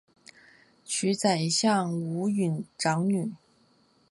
[0.83, 3.33] 娶宰相吴充长女。